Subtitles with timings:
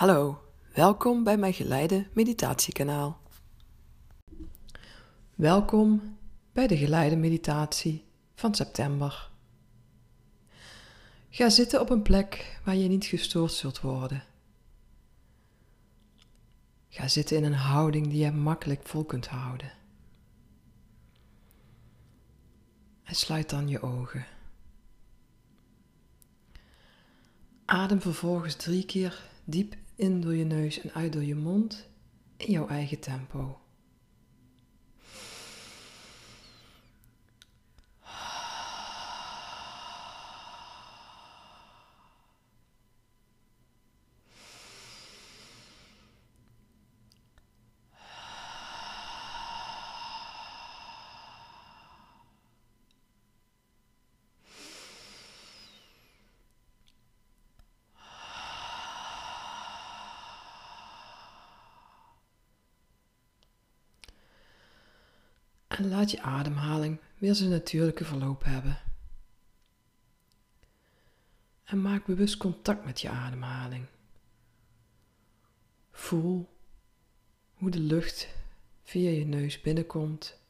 [0.00, 0.42] Hallo,
[0.74, 3.20] welkom bij mijn geleide meditatiekanaal.
[5.34, 6.18] Welkom
[6.52, 9.30] bij de geleide meditatie van september.
[11.30, 14.24] Ga zitten op een plek waar je niet gestoord zult worden.
[16.88, 19.72] Ga zitten in een houding die je makkelijk vol kunt houden.
[23.02, 24.26] En sluit dan je ogen.
[27.64, 31.88] Adem vervolgens drie keer diep in door je neus en uit door je mond
[32.36, 33.60] in jouw eigen tempo.
[65.70, 68.78] En laat je ademhaling weer zijn natuurlijke verloop hebben.
[71.64, 73.86] En maak bewust contact met je ademhaling.
[75.90, 76.48] Voel
[77.54, 78.28] hoe de lucht
[78.82, 80.40] via je neus binnenkomt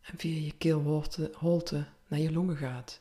[0.00, 3.00] en via je keelholte naar je longen gaat.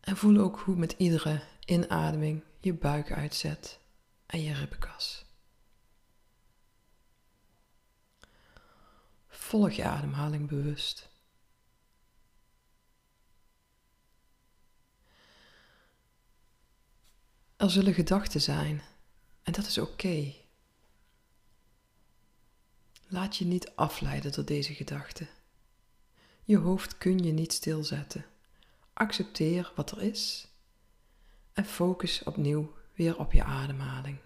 [0.00, 3.78] En voel ook hoe met iedere inademing je buik uitzet
[4.26, 5.24] en je ribbenkas.
[9.44, 11.08] Volg je ademhaling bewust.
[17.56, 18.82] Er zullen gedachten zijn
[19.42, 20.34] en dat is oké.
[23.08, 25.28] Laat je niet afleiden door deze gedachten.
[26.44, 28.24] Je hoofd kun je niet stilzetten.
[28.92, 30.48] Accepteer wat er is
[31.52, 34.18] en focus opnieuw weer op je ademhaling.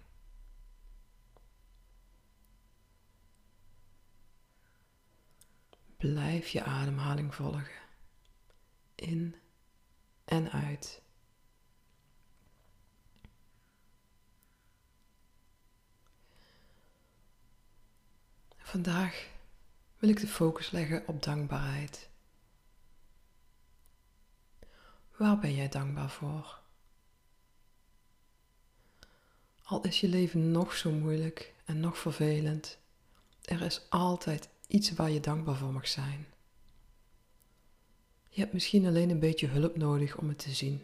[6.13, 7.67] Blijf je ademhaling volgen.
[8.95, 9.37] In
[10.25, 11.03] en uit.
[18.57, 19.29] Vandaag
[19.99, 22.09] wil ik de focus leggen op dankbaarheid.
[25.17, 26.61] Waar ben jij dankbaar voor?
[29.63, 32.79] Al is je leven nog zo moeilijk en nog vervelend,
[33.43, 36.27] er is altijd Iets waar je dankbaar voor mag zijn.
[38.29, 40.83] Je hebt misschien alleen een beetje hulp nodig om het te zien.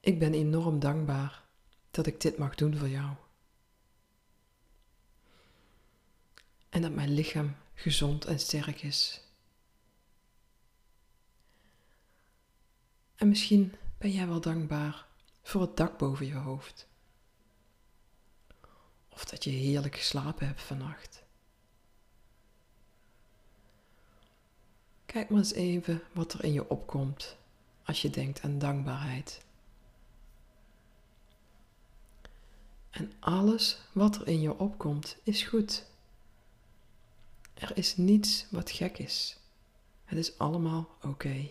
[0.00, 1.44] Ik ben enorm dankbaar
[1.90, 3.14] dat ik dit mag doen voor jou.
[6.68, 9.24] En dat mijn lichaam gezond en sterk is.
[13.14, 15.06] En misschien ben jij wel dankbaar
[15.42, 16.89] voor het dak boven je hoofd.
[19.20, 21.22] Of dat je heerlijk geslapen hebt vannacht.
[25.06, 27.36] Kijk maar eens even wat er in je opkomt
[27.84, 29.44] als je denkt aan dankbaarheid.
[32.90, 35.86] En alles wat er in je opkomt is goed.
[37.54, 39.38] Er is niets wat gek is.
[40.04, 41.50] Het is allemaal oké.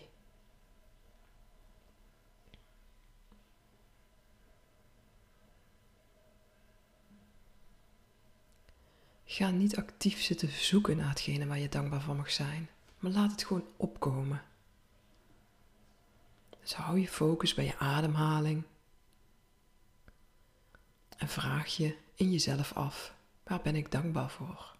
[9.30, 13.30] Ga niet actief zitten zoeken naar hetgene waar je dankbaar voor mag zijn, maar laat
[13.30, 14.42] het gewoon opkomen.
[16.60, 18.62] Dus hou je focus bij je ademhaling
[21.16, 24.76] en vraag je in jezelf af: waar ben ik dankbaar voor?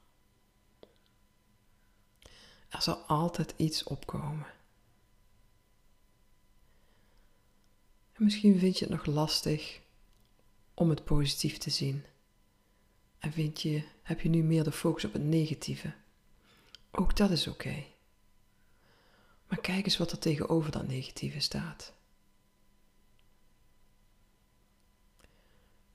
[2.69, 4.47] Er zal altijd iets opkomen.
[8.13, 9.81] En misschien vind je het nog lastig
[10.75, 12.05] om het positief te zien.
[13.21, 15.93] En vind je, heb je nu meer de focus op het negatieve?
[16.91, 17.85] Ook dat is oké.
[19.49, 21.93] Maar kijk eens wat er tegenover dat negatieve staat.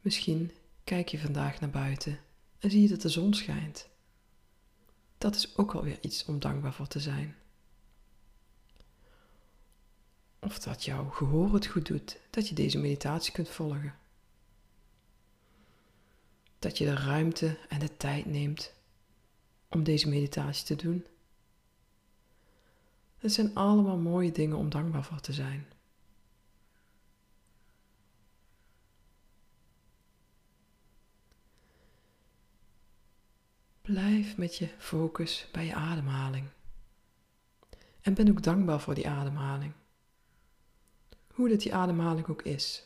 [0.02, 0.52] Misschien
[0.84, 2.20] kijk je vandaag naar buiten
[2.60, 3.88] en zie je dat de zon schijnt.
[5.18, 7.36] Dat is ook alweer iets om dankbaar voor te zijn.
[10.40, 13.96] Of dat jouw gehoor het goed doet, dat je deze meditatie kunt volgen
[16.66, 18.74] dat je de ruimte en de tijd neemt
[19.70, 21.06] om deze meditatie te doen.
[23.18, 25.68] Het zijn allemaal mooie dingen om dankbaar voor te zijn.
[33.82, 36.48] Blijf met je focus bij je ademhaling.
[38.02, 39.74] En ben ook dankbaar voor die ademhaling.
[41.34, 42.84] Hoe dat die ademhaling ook is.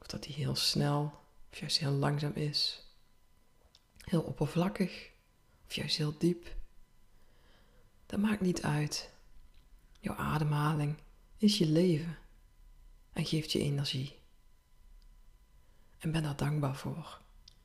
[0.00, 1.22] Of dat die heel snel
[1.54, 2.82] of juist heel langzaam is.
[3.98, 5.10] Heel oppervlakkig
[5.66, 6.56] of juist heel diep.
[8.06, 9.10] Dat maakt niet uit.
[10.00, 10.96] Jouw ademhaling
[11.36, 12.18] is je leven
[13.12, 14.18] en geeft je energie.
[15.98, 17.20] En ben daar dankbaar voor.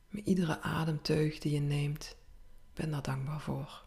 [0.07, 2.15] Met iedere ademteug die je neemt,
[2.74, 3.86] ben daar dankbaar voor.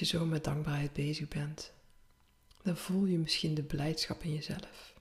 [0.00, 1.72] Als je zo met dankbaarheid bezig bent,
[2.62, 4.94] dan voel je misschien de blijdschap in jezelf.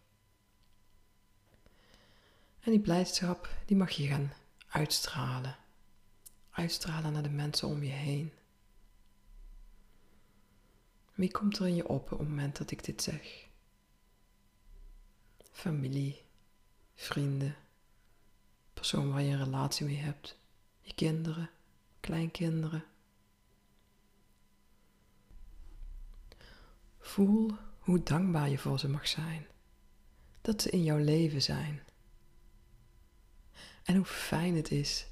[2.60, 4.34] En die blijdschap, die mag je gaan
[4.68, 5.58] uitstralen.
[6.50, 8.32] Uitstralen naar de mensen om je heen.
[11.14, 13.48] Wie komt er in je op op het moment dat ik dit zeg?
[15.52, 16.22] Familie,
[16.96, 17.56] vrienden,
[18.74, 20.38] persoon waar je een relatie mee hebt,
[20.80, 21.50] je kinderen,
[22.00, 22.84] kleinkinderen.
[27.04, 29.46] Voel hoe dankbaar je voor ze mag zijn.
[30.42, 31.82] Dat ze in jouw leven zijn.
[33.84, 35.06] En hoe fijn het is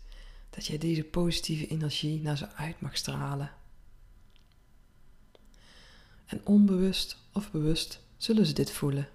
[0.49, 3.51] dat jij deze positieve energie naar ze uit mag stralen.
[6.25, 9.09] En onbewust of bewust zullen ze dit voelen.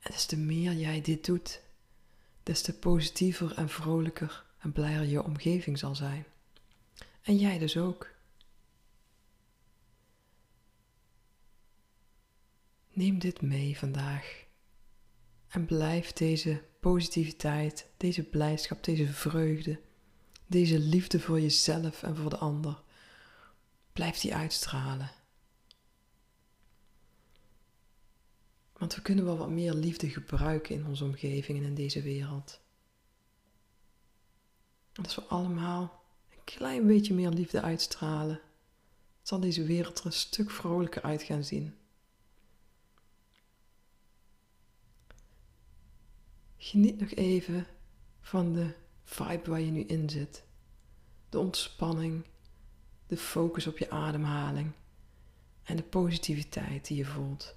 [0.00, 1.60] En des te meer jij dit doet,
[2.42, 6.24] des te positiever en vrolijker en blijer je omgeving zal zijn.
[7.22, 8.11] En jij dus ook.
[13.02, 14.44] Neem dit mee vandaag
[15.48, 19.80] en blijf deze positiviteit, deze blijdschap, deze vreugde,
[20.46, 22.82] deze liefde voor jezelf en voor de ander,
[23.92, 25.10] blijf die uitstralen.
[28.72, 32.60] Want we kunnen wel wat meer liefde gebruiken in onze omgeving en in deze wereld.
[34.94, 38.40] Als we allemaal een klein beetje meer liefde uitstralen,
[39.22, 41.76] zal deze wereld er een stuk vrolijker uit gaan zien.
[46.64, 47.66] Geniet nog even
[48.20, 48.74] van de
[49.04, 50.44] vibe waar je nu in zit.
[51.28, 52.24] De ontspanning,
[53.06, 54.72] de focus op je ademhaling
[55.62, 57.54] en de positiviteit die je voelt.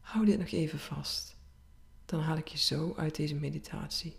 [0.00, 1.36] Hou dit nog even vast.
[2.04, 4.16] Dan haal ik je zo uit deze meditatie.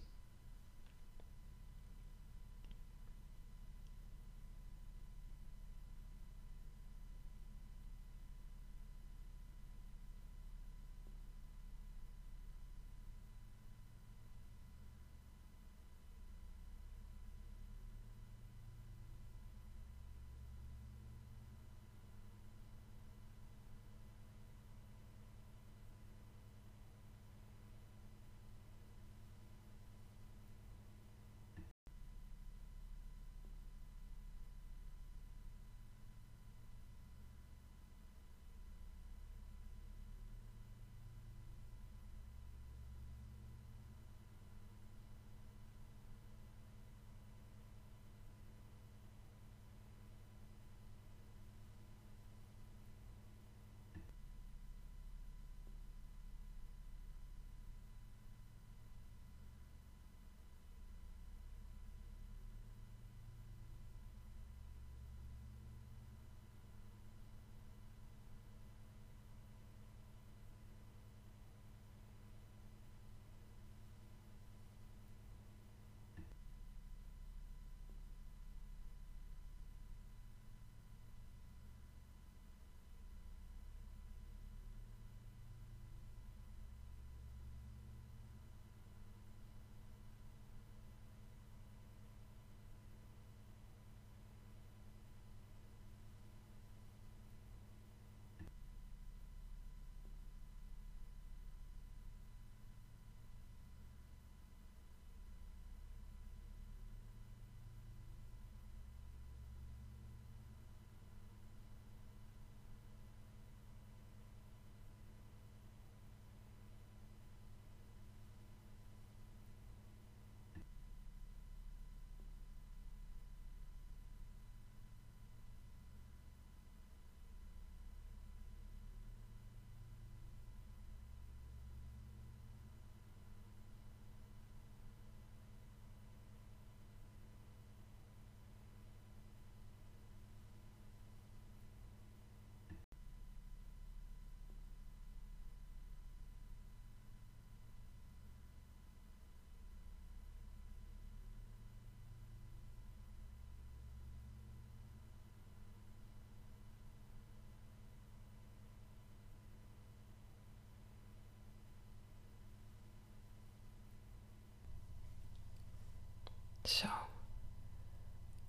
[166.68, 166.88] Zo.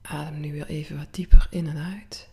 [0.03, 2.29] Adem nu weer even wat dieper in en uit.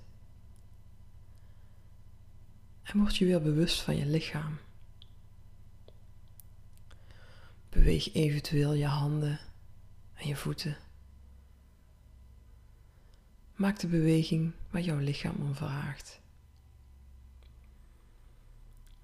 [2.83, 4.57] En word je weer bewust van je lichaam.
[7.69, 9.39] Beweeg eventueel je handen
[10.13, 10.77] en je voeten.
[13.55, 16.19] Maak de beweging waar jouw lichaam om vraagt.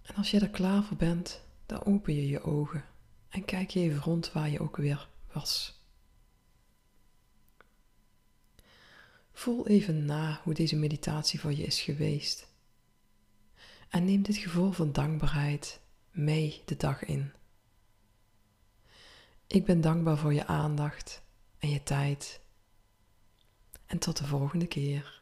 [0.01, 2.85] En als je er klaar voor bent, dan open je je ogen
[3.29, 5.80] en kijk je even rond waar je ook weer was.
[9.41, 12.47] Voel even na hoe deze meditatie voor je is geweest.
[13.89, 15.79] En neem dit gevoel van dankbaarheid
[16.11, 17.33] mee de dag in.
[19.47, 21.21] Ik ben dankbaar voor je aandacht
[21.57, 22.41] en je tijd.
[23.85, 25.20] En tot de volgende keer.